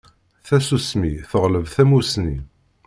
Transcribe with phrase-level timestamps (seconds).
[0.45, 2.37] Tasusmi teɣleb tamusni.